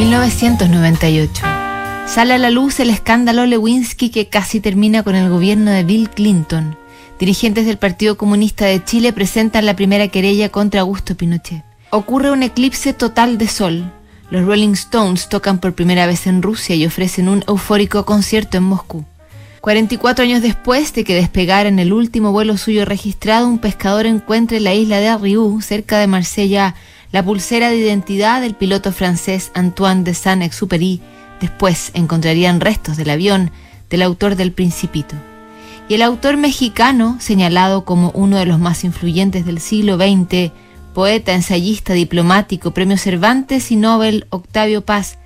[0.00, 1.42] 1998.
[2.06, 6.08] Sale a la luz el escándalo Lewinsky que casi termina con el gobierno de Bill
[6.08, 6.74] Clinton.
[7.18, 11.62] Dirigentes del Partido Comunista de Chile presentan la primera querella contra Augusto Pinochet.
[11.90, 13.92] Ocurre un eclipse total de sol.
[14.30, 18.62] Los Rolling Stones tocan por primera vez en Rusia y ofrecen un eufórico concierto en
[18.62, 19.04] Moscú.
[19.60, 24.56] 44 años después de que despegara en el último vuelo suyo registrado, un pescador encuentra
[24.56, 26.74] en la isla de Arriou, cerca de Marsella,
[27.12, 31.00] la pulsera de identidad del piloto francés Antoine de Saint-Exupéry.
[31.40, 33.50] Después encontrarían restos del avión
[33.88, 35.16] del autor del Principito.
[35.88, 40.52] Y el autor mexicano, señalado como uno de los más influyentes del siglo XX,
[40.94, 45.18] poeta, ensayista, diplomático, premio Cervantes y Nobel Octavio Paz,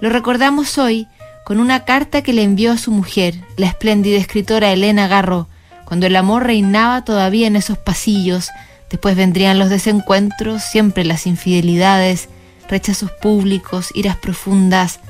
[0.00, 1.06] lo recordamos hoy
[1.44, 5.48] con una carta que le envió a su mujer, la espléndida escritora Elena Garro,
[5.84, 8.48] cuando el amor reinaba todavía en esos pasillos
[8.90, 12.28] Después vendrían los desencuentros, siempre las infidelidades,
[12.68, 15.00] rechazos públicos, iras profundas,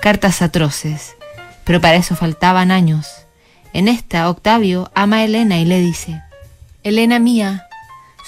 [0.00, 1.14] cartas atroces.
[1.64, 3.06] Pero para eso faltaban años.
[3.72, 6.22] En esta, Octavio ama a Elena y le dice,
[6.82, 7.66] Elena mía,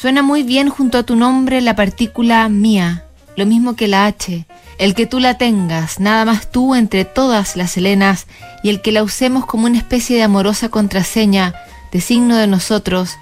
[0.00, 3.04] suena muy bien junto a tu nombre la partícula mía,
[3.36, 4.46] lo mismo que la H,
[4.78, 8.26] el que tú la tengas, nada más tú entre todas las Helenas,
[8.62, 11.54] y el que la usemos como una especie de amorosa contraseña,
[11.90, 13.16] de signo de nosotros,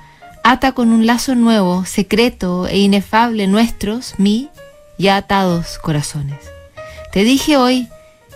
[0.51, 4.48] ata con un lazo nuevo, secreto e inefable nuestros, mi,
[4.98, 6.41] ya atados corazones.
[7.12, 7.89] Te dije hoy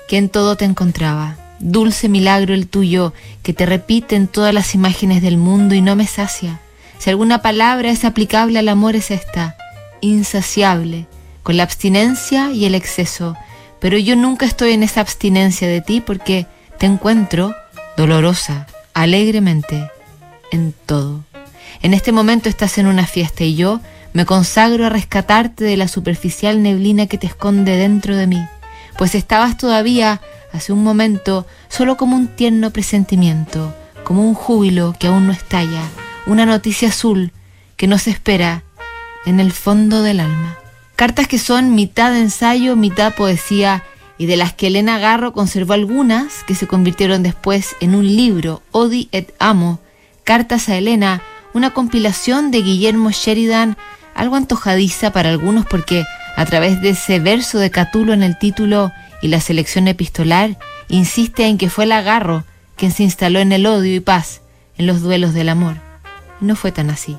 [0.06, 4.76] que en todo te encontraba, dulce milagro el tuyo, que te repite en todas las
[4.76, 6.60] imágenes del mundo y no me sacia.
[6.98, 9.56] Si alguna palabra es aplicable al amor es esta,
[10.00, 11.08] insaciable,
[11.42, 13.36] con la abstinencia y el exceso,
[13.80, 16.46] pero yo nunca estoy en esa abstinencia de ti porque
[16.78, 17.56] te encuentro
[17.96, 19.90] dolorosa, alegremente,
[20.52, 21.24] en todo.
[21.84, 23.78] En este momento estás en una fiesta y yo
[24.14, 28.42] me consagro a rescatarte de la superficial neblina que te esconde dentro de mí,
[28.96, 30.22] pues estabas todavía,
[30.54, 35.82] hace un momento, solo como un tierno presentimiento, como un júbilo que aún no estalla,
[36.24, 37.32] una noticia azul
[37.76, 38.62] que nos espera
[39.26, 40.56] en el fondo del alma.
[40.96, 43.84] Cartas que son mitad ensayo, mitad poesía,
[44.16, 48.62] y de las que Elena Garro conservó algunas que se convirtieron después en un libro,
[48.70, 49.80] Odi et Amo,
[50.24, 51.20] Cartas a Elena,
[51.54, 53.78] una compilación de Guillermo Sheridan,
[54.14, 56.04] algo antojadiza para algunos porque
[56.36, 58.92] a través de ese verso de Catulo en el título
[59.22, 62.44] y la selección epistolar, insiste en que fue el agarro
[62.76, 64.42] quien se instaló en el odio y paz,
[64.76, 65.76] en los duelos del amor.
[66.40, 67.16] No fue tan así.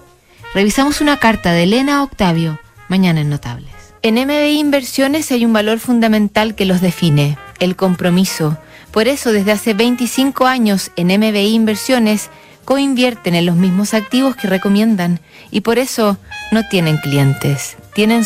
[0.54, 2.60] Revisamos una carta de Elena Octavio,
[2.90, 3.72] mañana en Notables.
[4.02, 8.58] En MBI Inversiones hay un valor fundamental que los define, el compromiso.
[8.92, 12.30] Por eso, desde hace 25 años en MBI Inversiones,
[12.66, 15.20] coinvierten en los mismos activos que recomiendan
[15.52, 16.18] y por eso
[16.52, 18.26] no tienen clientes, tienen